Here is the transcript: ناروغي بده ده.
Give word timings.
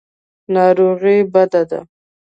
ناروغي 0.53 1.17
بده 1.33 1.61
ده. 1.69 1.79